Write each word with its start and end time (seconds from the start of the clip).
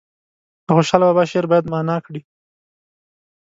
د 0.65 0.67
خوشحال 0.75 1.01
بابا 1.07 1.23
شعر 1.31 1.45
باید 1.51 1.65
معنا 1.73 1.97
کړي. 2.05 2.21